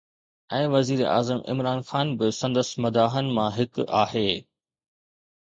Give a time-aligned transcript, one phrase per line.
[0.59, 3.73] ۽ وزيراعظم عمران خان به سندس مداحن مان هڪ
[4.03, 4.27] آهي